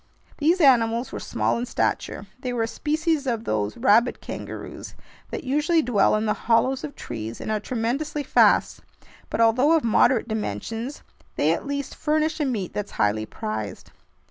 [0.39, 2.25] These animals were small in stature.
[2.39, 4.95] They were a species of those "rabbit kangaroos"
[5.29, 8.79] that usually dwell in the hollows of trees and are tremendously fast;
[9.29, 11.03] but although of moderate dimensions,
[11.35, 13.91] they at least furnish a meat that's highly prized.